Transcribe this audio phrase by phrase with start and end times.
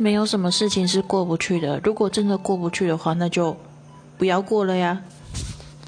[0.00, 3.54] 没有什么事情是过不去的如果真的过不去的话那就
[4.16, 4.98] 不要过了呀。